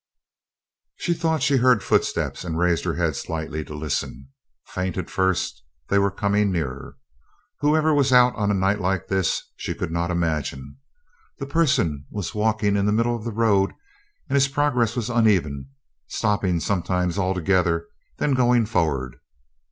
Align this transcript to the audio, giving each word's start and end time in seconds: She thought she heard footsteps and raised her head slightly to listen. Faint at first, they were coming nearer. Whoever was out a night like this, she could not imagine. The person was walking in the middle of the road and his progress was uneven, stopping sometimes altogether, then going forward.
She 0.95 1.13
thought 1.13 1.43
she 1.43 1.57
heard 1.57 1.83
footsteps 1.83 2.43
and 2.43 2.57
raised 2.57 2.85
her 2.85 2.95
head 2.95 3.15
slightly 3.15 3.63
to 3.65 3.75
listen. 3.75 4.29
Faint 4.65 4.97
at 4.97 5.11
first, 5.11 5.61
they 5.89 5.99
were 5.99 6.09
coming 6.09 6.51
nearer. 6.51 6.97
Whoever 7.59 7.93
was 7.93 8.11
out 8.11 8.33
a 8.35 8.51
night 8.51 8.81
like 8.81 9.09
this, 9.09 9.43
she 9.55 9.75
could 9.75 9.91
not 9.91 10.09
imagine. 10.09 10.77
The 11.37 11.45
person 11.45 12.07
was 12.09 12.33
walking 12.33 12.77
in 12.77 12.87
the 12.87 12.91
middle 12.91 13.15
of 13.15 13.25
the 13.25 13.31
road 13.31 13.73
and 14.27 14.33
his 14.33 14.47
progress 14.47 14.95
was 14.95 15.11
uneven, 15.11 15.69
stopping 16.07 16.59
sometimes 16.59 17.19
altogether, 17.19 17.85
then 18.17 18.33
going 18.33 18.65
forward. 18.65 19.17